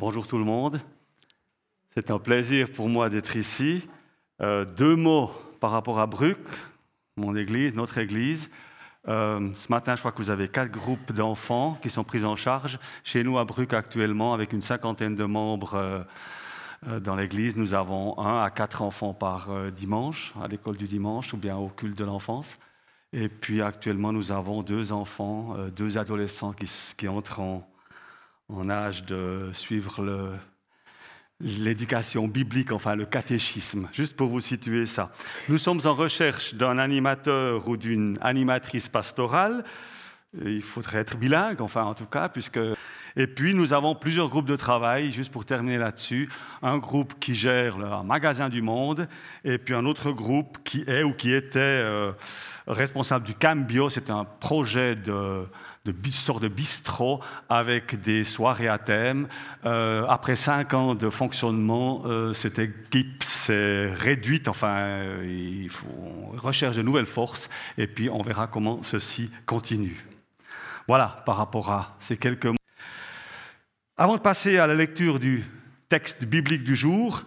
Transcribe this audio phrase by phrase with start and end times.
[0.00, 0.80] Bonjour tout le monde.
[1.90, 3.86] C'est un plaisir pour moi d'être ici.
[4.40, 5.30] Euh, deux mots
[5.60, 6.38] par rapport à Bruck,
[7.18, 8.50] mon église, notre église.
[9.08, 12.34] Euh, ce matin, je crois que vous avez quatre groupes d'enfants qui sont pris en
[12.34, 12.78] charge.
[13.04, 18.18] Chez nous, à Bruck, actuellement, avec une cinquantaine de membres euh, dans l'église, nous avons
[18.18, 22.04] un à quatre enfants par dimanche, à l'école du dimanche ou bien au culte de
[22.04, 22.58] l'enfance.
[23.12, 27.70] Et puis actuellement, nous avons deux enfants, deux adolescents qui, qui entrent en,
[28.52, 30.38] en âge de suivre
[31.40, 35.10] l'éducation biblique, enfin le catéchisme, juste pour vous situer ça.
[35.48, 39.64] Nous sommes en recherche d'un animateur ou d'une animatrice pastorale.
[40.44, 42.60] Il faudrait être bilingue, enfin en tout cas, puisque...
[43.16, 46.28] Et puis nous avons plusieurs groupes de travail, juste pour terminer là-dessus.
[46.62, 49.08] Un groupe qui gère le magasin du monde,
[49.44, 52.12] et puis un autre groupe qui est ou qui était euh,
[52.66, 53.90] responsable du Cambio.
[53.90, 55.46] C'est un projet de
[55.86, 59.28] de sorte de bistrot avec des soirées à thème.
[59.64, 64.48] Euh, après cinq ans de fonctionnement, euh, cette équipe s'est réduite.
[64.48, 65.86] Enfin, il faut,
[66.32, 67.48] on recherche de nouvelles forces
[67.78, 70.04] et puis on verra comment ceci continue.
[70.86, 72.59] Voilà par rapport à ces quelques mots.
[74.02, 75.44] Avant de passer à la lecture du
[75.90, 77.22] texte biblique du jour,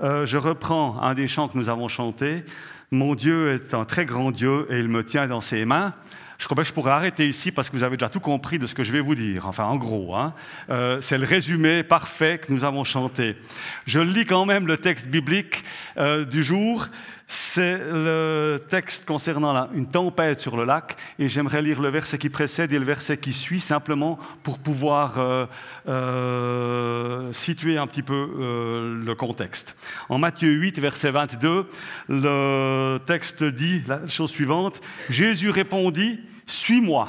[0.00, 2.44] je reprends un des chants que nous avons chantés.
[2.90, 5.92] Mon Dieu est un très grand Dieu et il me tient dans ses mains.
[6.38, 8.66] Je crois que je pourrais arrêter ici parce que vous avez déjà tout compris de
[8.66, 9.46] ce que je vais vous dire.
[9.46, 10.32] Enfin, en gros, hein.
[10.70, 13.36] euh, c'est le résumé parfait que nous avons chanté.
[13.84, 15.62] Je lis quand même le texte biblique
[15.98, 16.88] euh, du jour.
[17.26, 22.28] C'est le texte concernant une tempête sur le lac, et j'aimerais lire le verset qui
[22.28, 25.46] précède et le verset qui suit, simplement pour pouvoir
[25.88, 29.76] euh, situer un petit peu le contexte.
[30.08, 31.66] En Matthieu 8, verset 22,
[32.08, 37.08] le texte dit la chose suivante, Jésus répondit, suis-moi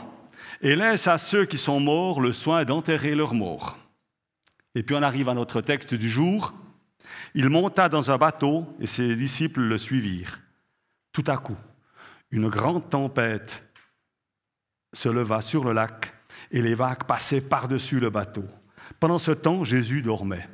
[0.62, 3.78] et laisse à ceux qui sont morts le soin d'enterrer leurs morts.
[4.74, 6.54] Et puis on arrive à notre texte du jour.
[7.34, 10.40] Il monta dans un bateau et ses disciples le suivirent.
[11.12, 11.58] Tout à coup,
[12.32, 13.64] une grande tempête
[14.94, 16.14] se leva sur le lac
[16.52, 18.46] et les vagues passaient par-dessus le bateau.
[19.00, 20.48] Pendant ce temps, Jésus dormait.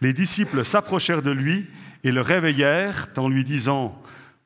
[0.00, 1.68] Les disciples s'approchèrent de lui
[2.04, 4.00] et le réveillèrent en lui disant,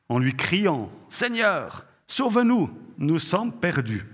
[0.09, 4.05] en lui criant, Seigneur, Sauve-nous, nous sommes perdus.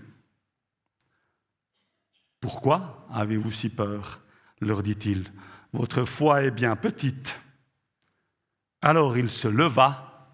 [2.40, 4.22] Pourquoi avez-vous si peur?
[4.62, 5.32] leur dit-il.
[5.78, 7.40] Votre foi est bien petite.
[8.82, 10.28] Alors il se leva,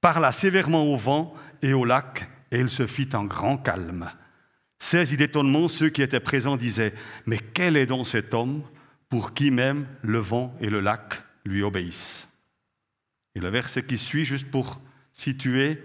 [0.00, 4.08] parla sévèrement au vent et au lac, et il se fit en grand calme.
[4.78, 6.94] Saisis d'étonnement, ceux qui étaient présents disaient
[7.26, 8.62] Mais quel est donc cet homme
[9.08, 12.28] pour qui même le vent et le lac lui obéissent?
[13.34, 14.80] Et le verset qui suit, juste pour
[15.14, 15.82] situé,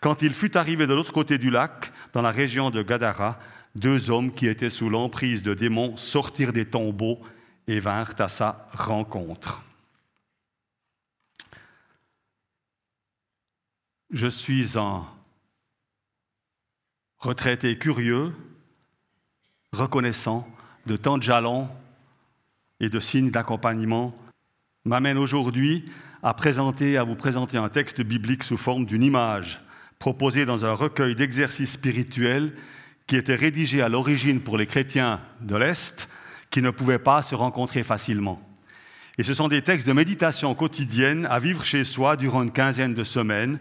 [0.00, 3.38] quand il fut arrivé de l'autre côté du lac, dans la région de Gadara,
[3.76, 7.20] deux hommes qui étaient sous l'emprise de démons sortirent des tombeaux
[7.66, 9.62] et vinrent à sa rencontre.
[14.10, 15.04] Je suis un
[17.18, 18.32] retraité curieux,
[19.72, 20.46] reconnaissant
[20.86, 21.68] de tant de jalons
[22.80, 24.14] et de signes d'accompagnement,
[24.84, 25.90] m'amène aujourd'hui
[26.22, 29.60] à, à vous présenter un texte biblique sous forme d'une image
[29.98, 32.54] proposée dans un recueil d'exercices spirituels
[33.06, 36.08] qui était rédigé à l'origine pour les chrétiens de l'Est
[36.54, 38.40] qui ne pouvaient pas se rencontrer facilement.
[39.18, 42.94] Et ce sont des textes de méditation quotidienne à vivre chez soi durant une quinzaine
[42.94, 43.58] de semaines.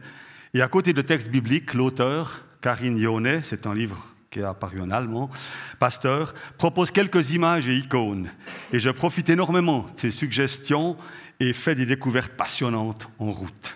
[0.54, 4.80] Et à côté de textes bibliques, l'auteur, Karine Yonnet, c'est un livre qui est apparu
[4.80, 5.32] en allemand,
[5.80, 8.30] pasteur, propose quelques images et icônes.
[8.72, 10.96] Et je profite énormément de ces suggestions
[11.40, 13.76] et fait des découvertes passionnantes en route.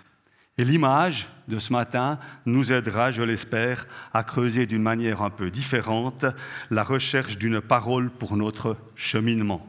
[0.57, 5.51] Et l'image de ce matin nous aidera, je l'espère, à creuser d'une manière un peu
[5.51, 6.25] différente
[6.72, 9.66] la recherche d'une parole pour notre cheminement.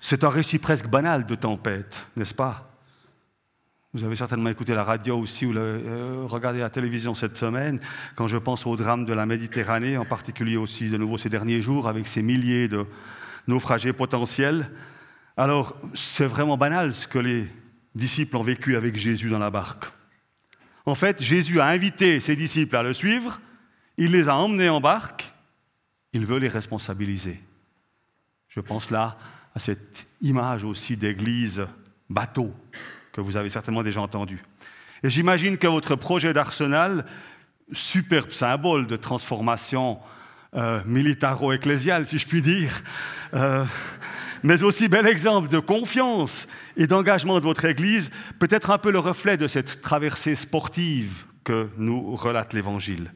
[0.00, 2.70] C'est un récit presque banal de tempête, n'est-ce pas?
[3.92, 7.80] Vous avez certainement écouté la radio aussi ou euh, regardé la télévision cette semaine,
[8.14, 11.60] quand je pense au drame de la Méditerranée, en particulier aussi de nouveau ces derniers
[11.60, 12.86] jours, avec ces milliers de
[13.48, 14.70] naufragés potentiels.
[15.36, 17.48] Alors, c'est vraiment banal ce que les
[17.94, 19.86] disciples ont vécu avec Jésus dans la barque.
[20.86, 23.40] En fait, Jésus a invité ses disciples à le suivre,
[23.96, 25.32] il les a emmenés en barque,
[26.12, 27.40] il veut les responsabiliser.
[28.48, 29.16] Je pense là
[29.54, 31.66] à cette image aussi d'église
[32.08, 32.52] bateau
[33.12, 34.42] que vous avez certainement déjà entendue.
[35.02, 37.06] Et j'imagine que votre projet d'arsenal,
[37.72, 39.98] superbe symbole de transformation
[40.54, 42.82] euh, militaro-ecclésiale, si je puis dire,
[43.34, 43.64] euh,
[44.42, 46.46] mais aussi bel exemple de confiance
[46.76, 51.68] et d'engagement de votre Église, peut-être un peu le reflet de cette traversée sportive que
[51.76, 53.12] nous relate l'Évangile.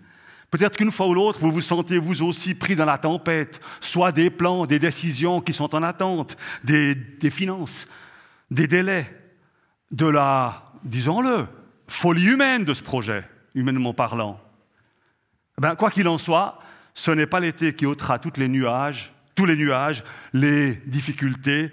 [0.50, 4.12] Peut-être qu'une fois ou l'autre, vous vous sentez vous aussi pris dans la tempête, soit
[4.12, 6.96] des plans, des décisions qui sont en attente, des,
[7.30, 7.86] finances,
[8.50, 9.12] des délais,
[9.90, 11.46] de la, disons-le,
[11.88, 13.24] folie humaine de ce projet,
[13.54, 14.40] humainement parlant.
[15.58, 16.60] Ben, quoi qu'il en soit,
[16.94, 21.72] ce n'est pas l'été qui ôtera toutes les nuages, tous les nuages, les difficultés,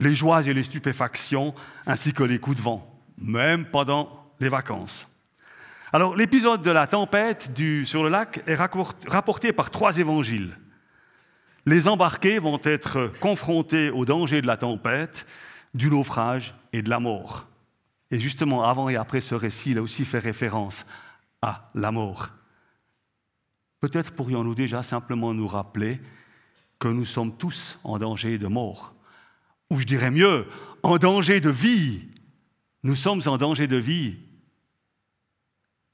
[0.00, 1.54] les joies et les stupéfactions,
[1.86, 5.08] ainsi que les coups de vent, même pendant les vacances.
[5.92, 7.50] Alors, l'épisode de la tempête
[7.84, 10.58] sur le lac est rapporté par trois évangiles.
[11.64, 15.26] Les embarqués vont être confrontés au danger de la tempête,
[15.74, 17.46] du naufrage et de la mort.
[18.10, 20.86] Et justement, avant et après ce récit, il a aussi fait référence
[21.42, 22.30] à la mort.
[23.80, 26.00] Peut-être pourrions-nous déjà simplement nous rappeler
[26.78, 28.94] que nous sommes tous en danger de mort.
[29.70, 30.46] Ou je dirais mieux,
[30.82, 32.02] en danger de vie.
[32.82, 34.16] Nous sommes en danger de vie,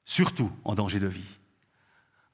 [0.04, 1.38] surtout en danger de vie.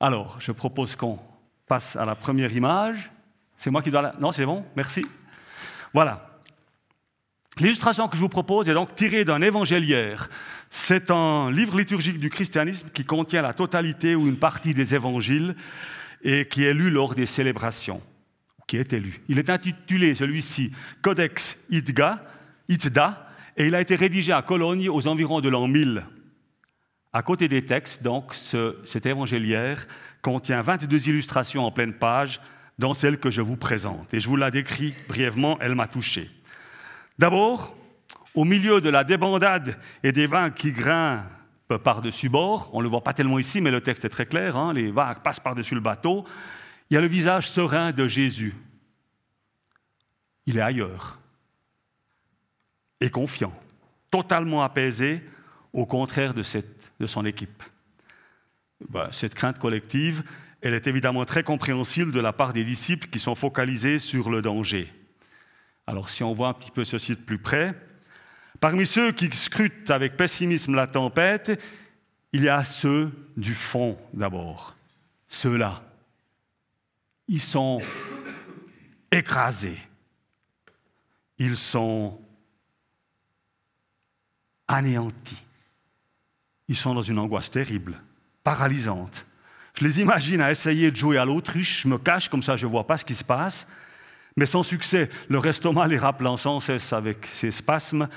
[0.01, 1.19] Alors, je propose qu'on
[1.67, 3.11] passe à la première image.
[3.57, 4.15] C'est moi qui dois la...
[4.19, 5.05] Non, c'est bon, merci.
[5.93, 6.41] Voilà.
[7.59, 10.31] L'illustration que je vous propose est donc tirée d'un évangéliaire.
[10.71, 15.55] C'est un livre liturgique du christianisme qui contient la totalité ou une partie des évangiles
[16.23, 18.01] et qui est lu lors des célébrations,
[18.71, 18.97] qui est.
[19.29, 20.71] Il est intitulé, celui-ci,
[21.03, 22.23] Codex Itga,
[22.69, 23.27] Itda,
[23.57, 26.05] et il a été rédigé à Cologne aux environs de l'an 1000.
[27.13, 29.89] À côté des textes, donc, cet évangéliaire
[30.23, 32.41] contient 22 illustrations en pleine page,
[32.79, 34.15] dont celle que je vous présente.
[34.15, 36.31] Et je vous la décris brièvement, elle m'a touché.
[37.19, 37.77] D'abord,
[38.37, 41.25] au milieu de la débandade et des vagues qui grimpent
[41.83, 44.57] par-dessus bord, on ne le voit pas tellement ici, mais le texte est très clair,
[44.57, 46.25] hein, les vagues passent par-dessus le bateau,
[46.91, 48.55] il y a le visage serein de Jésus.
[50.47, 51.19] Il est ailleurs
[53.01, 53.55] et confiant,
[54.11, 55.23] totalement apaisé,
[55.73, 56.43] au contraire de,
[57.07, 57.63] son équipe.
[58.89, 60.25] Bah, cette crainte collective,
[60.61, 64.43] elle est évidemment très compréhensible de la part des disciples qui sont focalisés sur le
[64.43, 64.93] danger.
[65.87, 67.75] Alors si on voit un petit peu ceci de plus près,
[68.59, 71.59] parmi ceux qui scrutent avec pessimisme la tempête,
[72.33, 74.77] il y a ceux du fond d'abord.
[75.29, 75.83] Ceux-là,
[77.31, 77.81] ils sont
[79.11, 79.79] écrasés.
[81.39, 82.21] Ils sont
[84.69, 85.43] anéantis.
[86.69, 88.03] Ils sont dans une angoisse terrible,
[88.43, 89.25] paralysante.
[89.79, 92.67] Je les imagine à essayer de jouer à l'autruche, je me cache comme ça je
[92.67, 93.67] ne vois pas ce qui se passe
[94.37, 95.11] mais sans succès.
[95.29, 98.09] Leur estomac les rappelant sans cesse avec ses spasmes,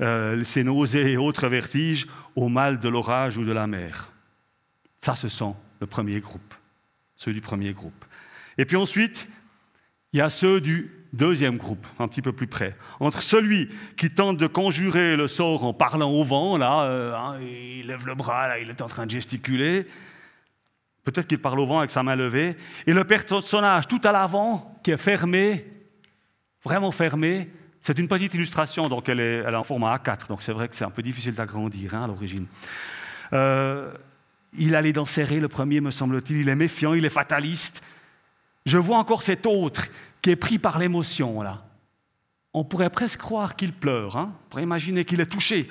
[0.00, 4.12] euh, ses nausées et autres vertiges au mal de l'orage ou de la mer.
[4.98, 6.54] Ça, ce sont le premier groupe,
[7.16, 8.04] ceux du premier groupe.
[8.58, 9.28] Et puis ensuite,
[10.12, 12.76] il y a ceux du deuxième groupe, un petit peu plus près.
[13.00, 17.38] Entre celui qui tente de conjurer le sort en parlant au vent, là, euh, hein,
[17.40, 19.86] il lève le bras, là, il est en train de gesticuler,
[21.04, 22.56] Peut-être qu'il parle au vent avec sa main levée.
[22.86, 25.66] Et le personnage tout à l'avant, qui est fermé,
[26.64, 27.48] vraiment fermé,
[27.80, 30.84] c'est une petite illustration, donc elle est, en format A4, donc c'est vrai que c'est
[30.84, 32.46] un peu difficile d'agrandir hein, à l'origine.
[33.32, 33.92] Euh,
[34.56, 37.82] il a les dents serrées, le premier, me semble-t-il, il est méfiant, il est fataliste.
[38.66, 39.86] Je vois encore cet autre
[40.20, 41.64] qui est pris par l'émotion, là.
[42.54, 44.32] On pourrait presque croire qu'il pleure, hein.
[44.32, 45.68] on pourrait imaginer qu'il est touché.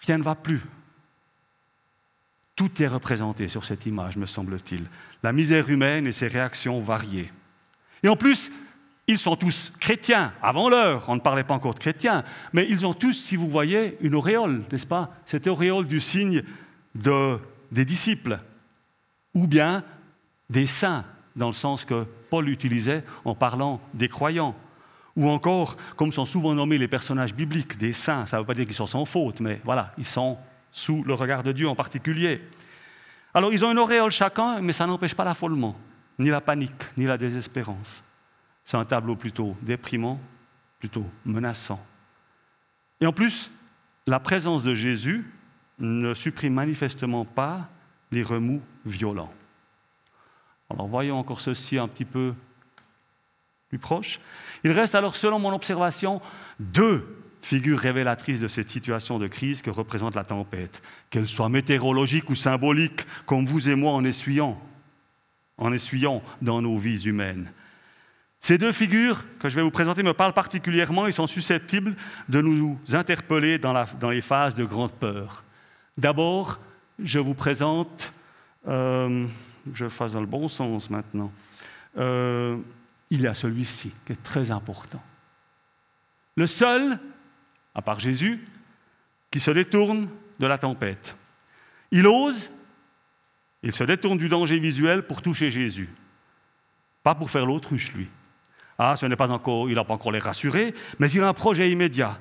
[0.00, 0.62] Rien ne va plus.
[2.54, 4.86] Tout est représenté sur cette image, me semble-t-il.
[5.22, 7.32] La misère humaine et ses réactions variées.
[8.02, 8.50] Et en plus,
[9.08, 12.86] ils sont tous chrétiens, avant l'heure, on ne parlait pas encore de chrétiens, mais ils
[12.86, 15.14] ont tous, si vous voyez, une auréole, n'est-ce pas?
[15.24, 16.42] Cette auréole du signe
[16.94, 18.38] des disciples,
[19.34, 19.82] ou bien
[20.50, 21.04] des saints,
[21.38, 24.54] dans le sens que Paul utilisait en parlant des croyants,
[25.16, 28.54] ou encore, comme sont souvent nommés les personnages bibliques, des saints, ça ne veut pas
[28.54, 30.36] dire qu'ils sont sans faute, mais voilà, ils sont
[30.70, 32.42] sous le regard de Dieu en particulier.
[33.32, 35.76] Alors ils ont une auréole chacun, mais ça n'empêche pas l'affolement,
[36.18, 38.02] ni la panique, ni la désespérance.
[38.64, 40.20] C'est un tableau plutôt déprimant,
[40.78, 41.80] plutôt menaçant.
[43.00, 43.50] Et en plus,
[44.06, 45.24] la présence de Jésus
[45.78, 47.68] ne supprime manifestement pas
[48.10, 49.32] les remous violents.
[50.70, 52.34] Alors voyons encore ceci un petit peu
[53.68, 54.20] plus proche.
[54.64, 56.20] Il reste alors, selon mon observation,
[56.58, 57.06] deux
[57.42, 62.34] figure révélatrice de cette situation de crise que représente la tempête, qu'elle soit météorologique ou
[62.34, 64.60] symbolique, comme vous et moi en essuyant,
[65.56, 67.52] en essuyant dans nos vies humaines.
[68.40, 71.96] Ces deux figures que je vais vous présenter me parlent particulièrement et sont susceptibles
[72.28, 75.42] de nous interpeller dans, les phases de grande peur.
[75.96, 76.60] D'abord,
[77.02, 78.12] je vous présente,
[78.68, 79.26] euh,
[79.74, 81.32] je fasse dans le bon sens maintenant,
[81.96, 82.56] euh,
[83.10, 85.02] il y a celui-ci qui est très important.
[86.36, 86.98] Le seul
[87.78, 88.44] à part Jésus,
[89.30, 90.08] qui se détourne
[90.40, 91.14] de la tempête.
[91.92, 92.50] Il ose
[93.62, 95.88] Il se détourne du danger visuel pour toucher Jésus.
[97.04, 98.08] Pas pour faire l'autruche, lui.
[98.78, 101.34] Ah, ce n'est pas encore, il n'a pas encore les rassurés, mais il a un
[101.34, 102.18] projet immédiat.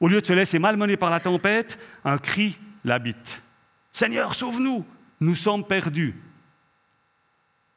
[0.00, 3.42] Au lieu de se laisser malmener par la tempête, un cri l'habite.
[3.92, 4.84] Seigneur, sauve-nous,
[5.20, 6.14] nous sommes perdus.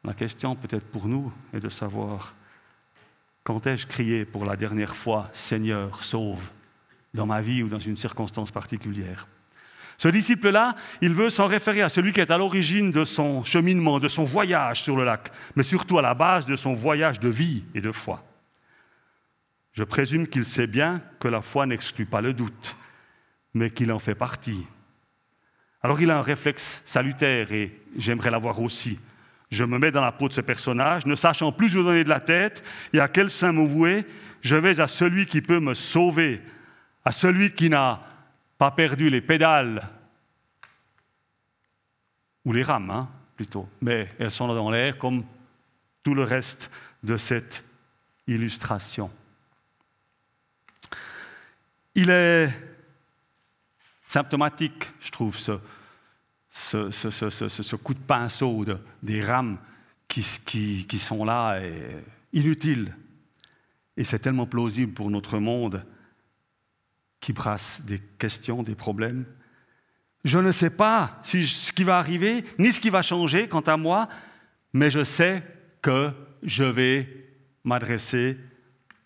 [0.04, 2.34] La question peut-être pour nous est de savoir
[3.44, 6.50] quand ai-je crié pour la dernière fois Seigneur, sauve
[7.14, 9.28] dans ma vie ou dans une circonstance particulière?
[9.98, 14.00] Ce disciple-là, il veut s'en référer à celui qui est à l'origine de son cheminement,
[14.00, 17.28] de son voyage sur le lac, mais surtout à la base de son voyage de
[17.28, 18.24] vie et de foi.
[19.74, 22.78] Je présume qu'il sait bien que la foi n'exclut pas le doute,
[23.54, 24.66] mais qu'il en fait partie.
[25.82, 29.00] Alors il a un réflexe salutaire et j'aimerais l'avoir aussi.
[29.50, 32.10] Je me mets dans la peau de ce personnage, ne sachant plus où donner de
[32.10, 32.64] la tête
[32.94, 34.06] et à quel sein me vouer,
[34.42, 36.42] je vais à celui qui peut me sauver,
[37.04, 38.02] à celui qui n'a
[38.58, 39.90] pas perdu les pédales,
[42.46, 45.24] ou les rames hein, plutôt, mais elles sont dans l'air comme
[46.04, 46.72] tout le reste
[47.04, 47.64] de cette
[48.28, 49.12] illustration.
[51.96, 52.50] Il est
[54.08, 55.60] symptomatique, je trouve, ce,
[56.60, 58.66] ce, coup de pinceau
[59.02, 59.58] des rames
[60.08, 62.96] qui, sont là et inutiles.
[63.98, 65.84] Et c'est tellement plausible pour notre monde
[67.20, 69.26] qui brasse des questions, des problèmes.
[70.24, 73.78] Je ne sais pas ce qui va arriver, ni ce qui va changer quant à
[73.78, 74.10] moi,
[74.74, 75.44] mais je sais
[75.82, 76.12] que
[76.44, 77.08] je vais
[77.64, 78.38] m'adresser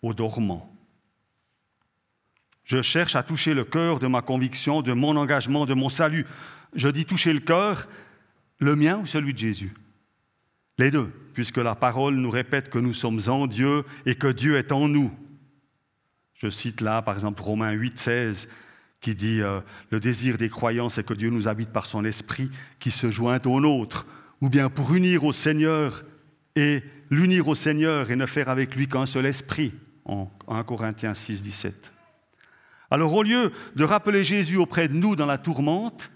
[0.02, 0.70] aux dormants.
[2.64, 6.26] Je cherche à toucher le cœur de ma conviction, de mon engagement, de mon salut.
[6.74, 7.88] Je dis toucher le cœur,
[8.58, 9.74] le mien ou celui de Jésus?
[10.78, 14.56] Les deux, puisque la parole nous répète que nous sommes en Dieu et que Dieu
[14.56, 15.12] est en nous.
[16.34, 18.48] Je cite là, par exemple, Romains 8, 16,
[19.00, 22.50] qui dit euh, Le désir des croyants, c'est que Dieu nous habite par son esprit
[22.80, 24.06] qui se joint au nôtre,
[24.40, 26.04] ou bien pour unir au Seigneur
[26.56, 29.72] et l'unir au Seigneur et ne faire avec lui qu'un seul esprit,
[30.04, 31.92] en 1 Corinthiens 6, 17.
[32.90, 36.10] Alors, au lieu de rappeler Jésus auprès de nous dans la tourmente,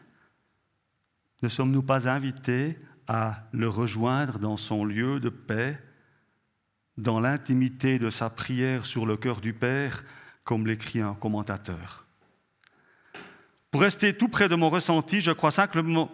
[1.43, 5.79] ne sommes-nous pas invités à le rejoindre dans son lieu de paix,
[6.97, 10.05] dans l'intimité de sa prière sur le cœur du Père,
[10.45, 12.07] comme l'écrit un commentateur?
[13.71, 16.07] Pour rester tout près de mon ressenti, je crois, simplement,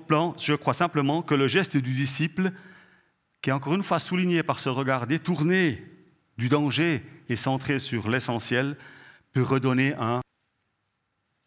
[1.22, 2.52] que le geste du disciple,
[3.40, 5.84] qui est encore une fois souligné par ce regard détourné
[6.36, 8.76] du danger et centré sur l'essentiel,
[9.32, 10.20] peut redonner un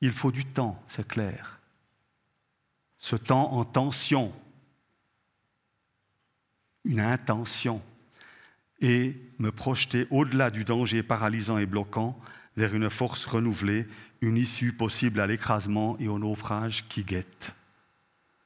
[0.02, 1.60] il faut du temps, c'est clair.
[3.00, 4.34] Ce temps en tension,
[6.86, 7.82] une intention,
[8.80, 12.20] et me projeter au-delà du danger paralysant et bloquant
[12.56, 13.88] vers une force renouvelée,
[14.22, 17.52] une issue possible à l'écrasement et au naufrage qui guette.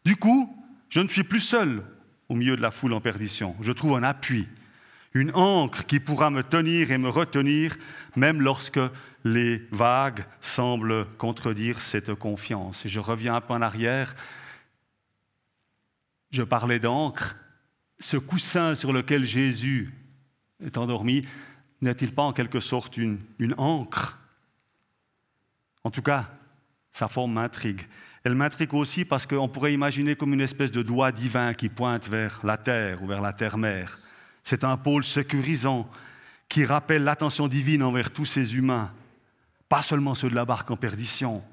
[0.03, 0.53] Du coup,
[0.89, 1.83] je ne suis plus seul
[2.29, 3.55] au milieu de la foule en perdition.
[3.61, 4.47] Je trouve un appui,
[5.13, 7.75] une encre qui pourra me tenir et me retenir,
[8.15, 8.79] même lorsque
[9.23, 12.85] les vagues semblent contredire cette confiance.
[12.85, 14.15] Et je reviens un peu en arrière.
[16.31, 17.35] Je parlais d'encre.
[17.99, 19.93] Ce coussin sur lequel Jésus
[20.63, 21.25] est endormi
[21.81, 24.19] n'est-il pas en quelque sorte une, une encre?
[25.83, 26.29] En tout cas,
[26.91, 27.81] sa forme m'intrigue.
[28.23, 32.07] Elle m'intrigue aussi parce qu'on pourrait imaginer comme une espèce de doigt divin qui pointe
[32.07, 33.99] vers la terre ou vers la terre-mère.
[34.43, 35.89] C'est un pôle sécurisant
[36.49, 38.91] qui rappelle l'attention divine envers tous ces humains,
[39.69, 41.43] pas seulement ceux de la barque en perdition,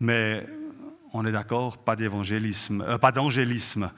[0.00, 0.46] mais
[1.12, 3.90] on est d'accord, pas d'évangélisme, euh, pas d'angélisme.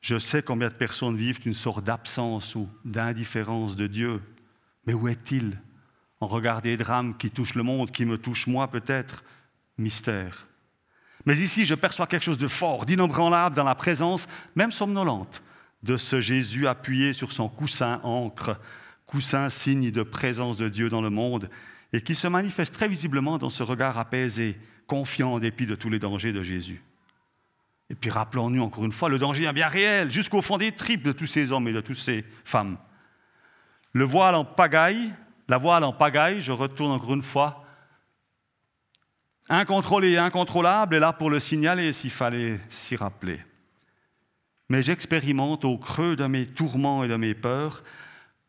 [0.00, 4.22] Je sais combien de personnes vivent une sorte d'absence ou d'indifférence de Dieu.
[4.86, 5.60] Mais où est-il?
[6.20, 9.24] En regard des drames qui touchent le monde, qui me touchent moi peut-être
[9.78, 10.48] Mystère.
[11.24, 14.26] Mais ici, je perçois quelque chose de fort, d'inébranlable dans la présence,
[14.56, 15.42] même somnolente,
[15.82, 18.58] de ce Jésus appuyé sur son coussin encre,
[19.06, 21.48] coussin signe de présence de Dieu dans le monde,
[21.92, 25.90] et qui se manifeste très visiblement dans ce regard apaisé, confiant en dépit de tous
[25.90, 26.82] les dangers de Jésus.
[27.90, 31.12] Et puis rappelons-nous encore une fois, le danger bien réel, jusqu'au fond des tripes de
[31.12, 32.76] tous ces hommes et de toutes ces femmes.
[33.92, 35.12] Le voile en pagaille,
[35.48, 37.64] la voile en pagaille, je retourne encore une fois,
[39.48, 43.40] incontrôlé et incontrôlable, est là pour le signaler s'il fallait s'y rappeler.
[44.68, 47.82] Mais j'expérimente au creux de mes tourments et de mes peurs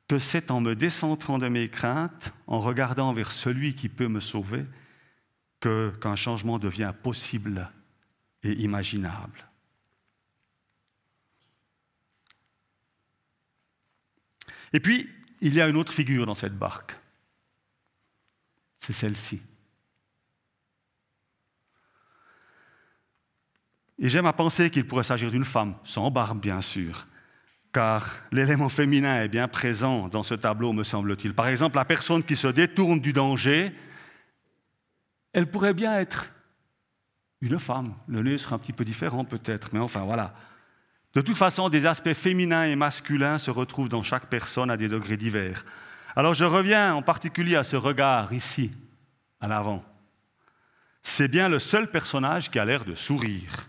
[0.08, 4.20] que c'est en me décentrant de mes craintes, en regardant vers celui qui peut me
[4.20, 4.66] sauver,
[5.60, 7.72] que, qu'un changement devient possible
[8.44, 9.46] et imaginable.
[14.74, 15.10] Et puis,
[15.42, 16.96] il y a une autre figure dans cette barque.
[18.78, 19.42] C'est celle-ci.
[24.00, 27.06] Et j'aime à penser qu'il pourrait s'agir d'une femme, sans barbe bien sûr,
[27.74, 31.34] car l'élément féminin est bien présent dans ce tableau, me semble-t-il.
[31.34, 33.74] Par exemple, la personne qui se détourne du danger,
[35.34, 36.32] elle pourrait bien être
[37.42, 37.94] une femme.
[38.08, 40.34] Le nez sera un petit peu différent peut-être, mais enfin voilà.
[41.14, 44.88] De toute façon, des aspects féminins et masculins se retrouvent dans chaque personne à des
[44.88, 45.66] degrés divers.
[46.16, 48.72] Alors je reviens en particulier à ce regard ici,
[49.42, 49.84] à l'avant.
[51.04, 53.66] C'est bien le seul personnage qui a l'air de sourire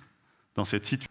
[0.54, 1.11] dans cette situation.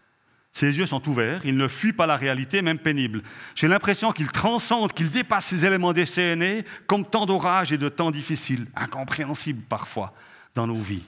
[0.52, 3.22] Ses yeux sont ouverts, il ne fuit pas la réalité, même pénible.
[3.54, 8.10] J'ai l'impression qu'il transcende, qu'il dépasse ces éléments déchaînés comme tant d'orages et de temps
[8.10, 10.12] difficiles, incompréhensibles parfois
[10.54, 11.04] dans nos vies.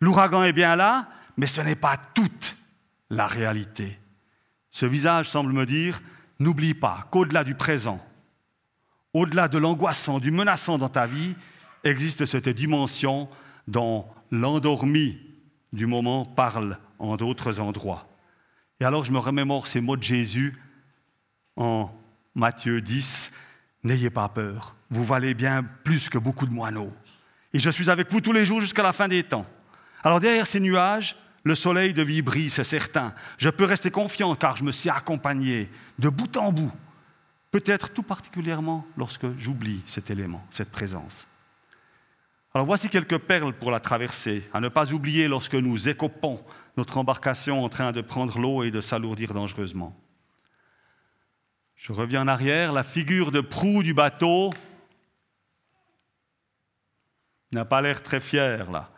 [0.00, 2.56] L'ouragan est bien là, mais ce n'est pas toute
[3.08, 3.98] la réalité.
[4.70, 6.00] Ce visage semble me dire,
[6.38, 8.04] n'oublie pas qu'au-delà du présent,
[9.14, 11.34] au-delà de l'angoissant, du menaçant dans ta vie,
[11.84, 13.28] existe cette dimension
[13.68, 15.18] dont l'endormi
[15.72, 18.08] du moment parle en d'autres endroits.
[18.80, 20.56] Et alors je me remémore ces mots de Jésus
[21.56, 21.90] en
[22.34, 23.30] Matthieu 10,
[23.84, 26.92] N'ayez pas peur, vous valez bien plus que beaucoup de moineaux.
[27.52, 29.46] Et je suis avec vous tous les jours jusqu'à la fin des temps.
[30.02, 33.14] Alors derrière ces nuages, le soleil de vie brille, c'est certain.
[33.36, 36.72] Je peux rester confiant car je me suis accompagné de bout en bout.
[37.50, 41.26] Peut-être tout particulièrement lorsque j'oublie cet élément, cette présence.
[42.56, 46.40] Alors voici quelques perles pour la traversée, à ne pas oublier lorsque nous écopons
[46.76, 50.00] notre embarcation en train de prendre l'eau et de s'alourdir dangereusement.
[51.74, 54.50] Je reviens en arrière, la figure de proue du bateau
[57.52, 58.92] n'a pas l'air très fière là.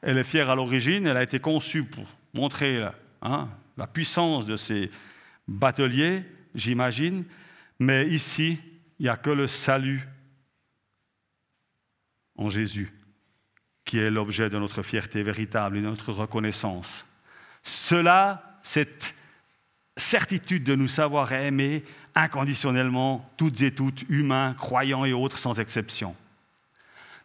[0.00, 2.82] Elle est fière à l'origine, elle a été conçue pour montrer
[3.20, 4.90] hein, la puissance de ces
[5.46, 6.24] bateliers,
[6.54, 7.24] j'imagine,
[7.78, 8.58] mais ici,
[8.98, 10.08] il n'y a que le salut
[12.36, 12.92] en Jésus
[13.86, 17.06] qui est l'objet de notre fierté véritable et de notre reconnaissance.
[17.62, 19.14] Cela, cette
[19.96, 26.14] certitude de nous savoir aimer inconditionnellement, toutes et toutes, humains, croyants et autres, sans exception.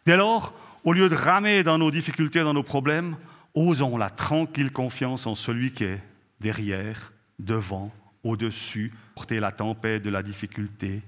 [0.06, 0.54] Dès lors,
[0.84, 3.16] au lieu de ramer dans nos difficultés, dans nos problèmes,
[3.54, 6.00] osons la tranquille confiance en celui qui est
[6.40, 11.02] derrière, devant, au-dessus, porter la tempête de la difficulté,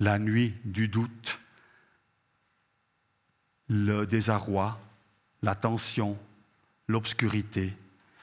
[0.00, 1.40] la nuit du doute,
[3.72, 4.78] le désarroi,
[5.42, 6.18] la tension,
[6.88, 7.72] l'obscurité,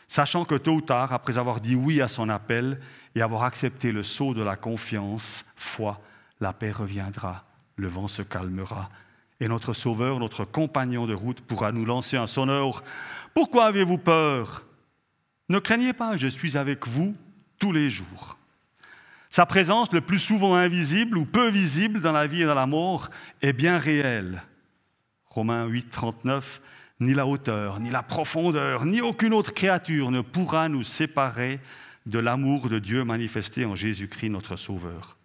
[0.07, 2.79] sachant que tôt ou tard, après avoir dit oui à son appel
[3.15, 5.99] et avoir accepté le saut de la confiance, foi,
[6.39, 7.45] la paix reviendra,
[7.77, 8.91] le vent se calmera,
[9.39, 12.83] et notre Sauveur, notre compagnon de route, pourra nous lancer un sonneur.
[13.33, 14.65] Pourquoi avez-vous peur?
[15.47, 17.15] Ne craignez pas, je suis avec vous
[17.57, 18.37] tous les jours.
[19.31, 22.67] Sa présence, le plus souvent invisible ou peu visible dans la vie et dans la
[22.67, 23.09] mort,
[23.41, 24.43] est bien réelle.
[25.39, 26.61] Romains 8, 39,
[26.99, 31.61] ni la hauteur, ni la profondeur, ni aucune autre créature ne pourra nous séparer
[32.05, 35.15] de l'amour de Dieu manifesté en Jésus-Christ notre Sauveur.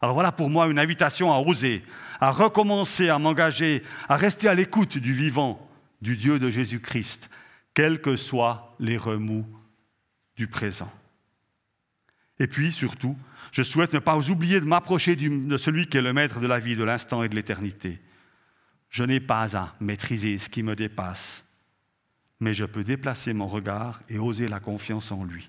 [0.00, 1.84] Alors voilà pour moi une invitation à oser,
[2.20, 5.68] à recommencer à m'engager, à rester à l'écoute du vivant,
[6.00, 7.28] du Dieu de Jésus-Christ,
[7.74, 9.44] quels que soient les remous
[10.36, 10.90] du présent.
[12.38, 13.14] Et puis, surtout,
[13.52, 16.60] je souhaite ne pas oublier de m'approcher de celui qui est le maître de la
[16.60, 18.00] vie, de l'instant et de l'éternité.
[18.90, 21.44] Je n'ai pas à maîtriser ce qui me dépasse,
[22.40, 25.48] mais je peux déplacer mon regard et oser la confiance en lui.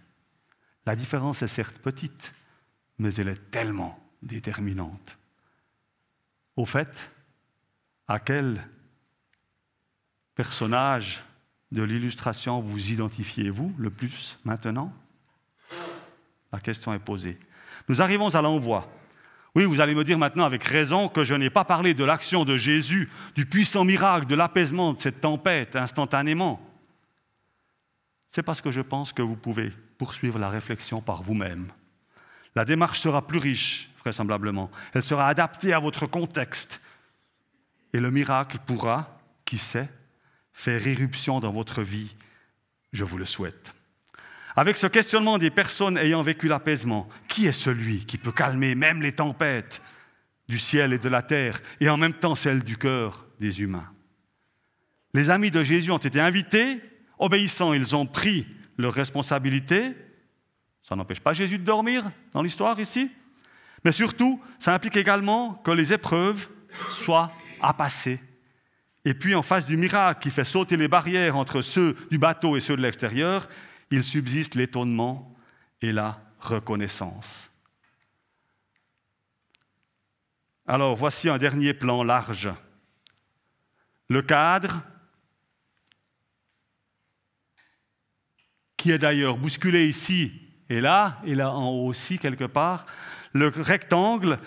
[0.85, 2.33] La différence est certes petite,
[2.99, 5.17] mais elle est tellement déterminante.
[6.55, 7.09] Au fait,
[8.07, 8.67] à quel
[10.35, 11.23] personnage
[11.71, 14.93] de l'illustration vous identifiez-vous le plus maintenant?
[16.51, 17.39] La question est posée.
[17.87, 18.91] Nous arrivons à l'envoi.
[19.53, 22.45] Oui, vous allez me dire maintenant avec raison que je n'ai pas parlé de l'action
[22.45, 26.61] de Jésus, du puissant miracle, de l'apaisement de cette tempête instantanément.
[28.29, 31.71] C'est parce que je pense que vous pouvez poursuivre la réflexion par vous-même.
[32.55, 34.71] La démarche sera plus riche, vraisemblablement.
[34.93, 36.81] Elle sera adaptée à votre contexte.
[37.93, 39.89] Et le miracle pourra, qui sait,
[40.53, 42.15] faire irruption dans votre vie.
[42.93, 43.73] Je vous le souhaite.
[44.55, 49.01] Avec ce questionnement des personnes ayant vécu l'apaisement, qui est celui qui peut calmer même
[49.01, 49.81] les tempêtes
[50.47, 53.89] du ciel et de la terre et en même temps celles du cœur des humains?
[55.13, 56.81] Les amis de Jésus ont été invités,
[57.19, 59.93] obéissants, ils ont pris leurs responsabilités.
[60.83, 63.09] Ça n'empêche pas Jésus de dormir dans l'histoire ici.
[63.83, 66.47] Mais surtout, ça implique également que les épreuves
[66.89, 68.19] soient à passer.
[69.03, 72.55] Et puis, en face du miracle qui fait sauter les barrières entre ceux du bateau
[72.55, 73.49] et ceux de l'extérieur,
[73.91, 75.35] il subsiste l'étonnement
[75.81, 77.51] et la reconnaissance.
[80.65, 82.49] Alors, voici un dernier plan large.
[84.07, 84.81] Le cadre
[88.77, 90.31] qui est d'ailleurs bousculé ici
[90.69, 92.85] et là, et là en haut aussi quelque part.
[93.33, 94.39] Le rectangle,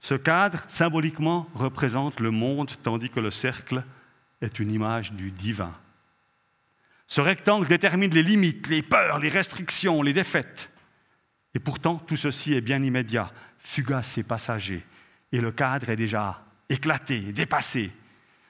[0.00, 3.84] ce cadre, symboliquement représente le monde, tandis que le cercle
[4.40, 5.72] est une image du divin.
[7.12, 10.70] Ce rectangle détermine les limites, les peurs, les restrictions, les défaites.
[11.54, 14.82] Et pourtant, tout ceci est bien immédiat, fugace et passager.
[15.30, 17.92] Et le cadre est déjà éclaté, dépassé.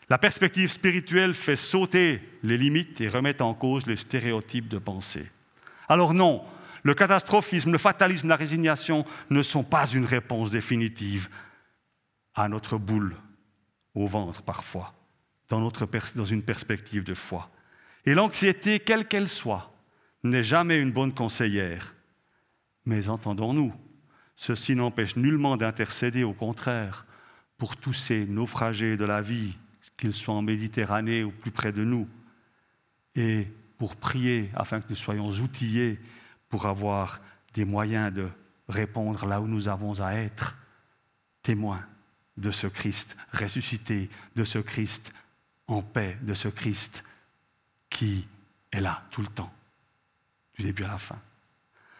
[0.08, 5.28] La perspective spirituelle fait sauter les limites et remet en cause les stéréotypes de pensée.
[5.88, 6.44] Alors non,
[6.84, 11.28] le catastrophisme, le fatalisme, la résignation ne sont pas une réponse définitive
[12.36, 13.16] à notre boule
[13.96, 14.94] au ventre parfois,
[15.48, 15.68] dans,
[16.24, 17.50] une perspective de foi.
[18.04, 19.72] Et l'anxiété, quelle qu'elle soit,
[20.24, 21.94] n'est jamais une bonne conseillère.
[22.84, 23.72] Mais entendons-nous,
[24.36, 27.06] ceci n'empêche nullement d'intercéder, au contraire,
[27.58, 29.56] pour tous ces naufragés de la vie,
[29.96, 32.08] qu'ils soient en Méditerranée ou plus près de nous,
[33.14, 33.46] et
[33.78, 36.00] pour prier afin que nous soyons outillés
[36.48, 37.20] pour avoir
[37.54, 38.28] des moyens de
[38.68, 40.56] répondre là où nous avons à être,
[41.42, 41.84] témoins
[42.36, 45.12] de ce Christ ressuscité, de ce Christ
[45.66, 47.04] en paix, de ce Christ
[47.92, 48.26] qui
[48.72, 49.52] est là tout le temps,
[50.56, 51.18] du début à la fin.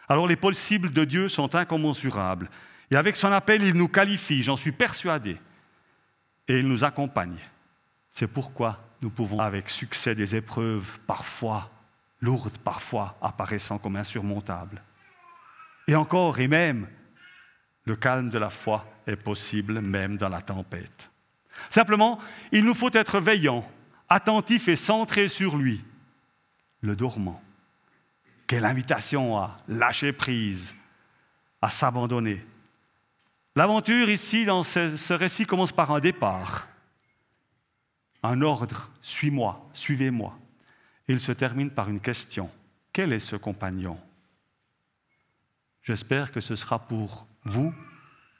[0.09, 2.49] Alors les possibles de Dieu sont incommensurables.
[2.91, 5.37] Et avec son appel, il nous qualifie, j'en suis persuadé,
[6.47, 7.39] et il nous accompagne.
[8.09, 11.69] C'est pourquoi nous pouvons avec succès des épreuves parfois
[12.21, 14.81] lourdes, parfois apparaissant comme insurmontables.
[15.87, 16.87] Et encore et même,
[17.85, 21.09] le calme de la foi est possible même dans la tempête.
[21.69, 22.19] Simplement,
[22.51, 23.67] il nous faut être veillants,
[24.13, 25.83] attentifs et centrés sur lui,
[26.81, 27.41] le dormant.
[28.45, 30.75] Quelle invitation à lâcher prise,
[31.59, 32.45] à s'abandonner.
[33.55, 36.67] L'aventure ici, dans ce, récit, commence par un départ,
[38.21, 40.37] un ordre, suis-moi, suivez-moi.
[41.07, 42.51] il se termine par une question.
[42.91, 43.99] Quel est ce compagnon?
[45.81, 47.73] J'espère que ce sera pour vous,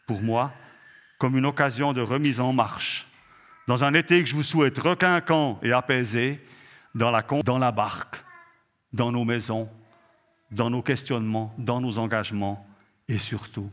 [0.05, 0.53] pour moi,
[1.17, 3.07] comme une occasion de remise en marche.
[3.67, 6.43] Dans un été que je vous souhaite requinquant et apaisé,
[6.93, 8.23] dans la, barque,
[8.91, 9.69] dans nos maisons,
[10.51, 12.67] dans nos questionnements, dans nos engagements
[13.07, 13.71] et surtout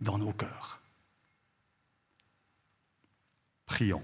[0.00, 0.80] dans nos cœurs.
[3.66, 4.02] Prions.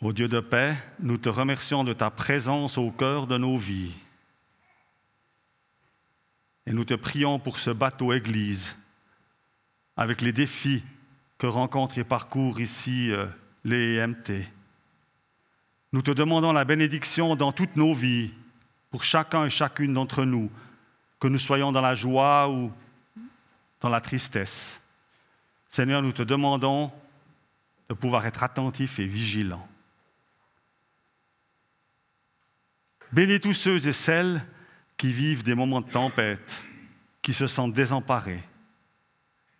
[0.00, 3.94] Ô Dieu de paix, nous te remercions de ta présence au cœur de nos vies.
[6.66, 8.76] Et nous te prions pour ce bateau Église,
[9.98, 10.84] avec les défis
[11.38, 13.26] que rencontrent et parcourent ici euh,
[13.64, 14.46] les MT.
[15.92, 18.32] Nous te demandons la bénédiction dans toutes nos vies,
[18.90, 20.50] pour chacun et chacune d'entre nous,
[21.18, 22.72] que nous soyons dans la joie ou
[23.80, 24.80] dans la tristesse.
[25.68, 26.92] Seigneur, nous te demandons
[27.88, 29.66] de pouvoir être attentifs et vigilants.
[33.12, 34.44] Bénis tous ceux et celles
[34.96, 36.62] qui vivent des moments de tempête,
[37.20, 38.42] qui se sentent désemparés,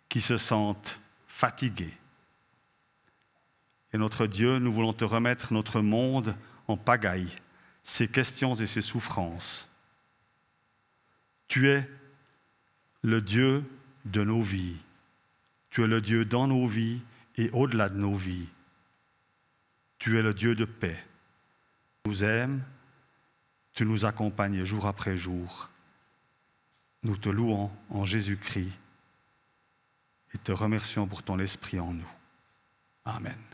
[0.09, 1.93] qui se sentent fatigués.
[3.93, 6.35] Et notre Dieu, nous voulons te remettre notre monde
[6.67, 7.33] en pagaille,
[7.83, 9.67] ses questions et ses souffrances.
[11.47, 11.89] Tu es
[13.01, 13.63] le Dieu
[14.05, 14.77] de nos vies.
[15.69, 17.01] Tu es le Dieu dans nos vies
[17.37, 18.49] et au-delà de nos vies.
[19.97, 21.03] Tu es le Dieu de paix.
[22.03, 22.63] Tu nous aimes,
[23.73, 25.69] tu nous accompagnes jour après jour.
[27.03, 28.78] Nous te louons en Jésus-Christ
[30.33, 32.11] et te remercions pour ton esprit en nous.
[33.05, 33.48] Amen.